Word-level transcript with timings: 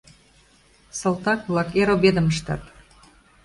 Салтак-влак 0.99 1.69
эр 1.81 1.89
обедым 1.95 2.27
ыштат. 2.33 2.61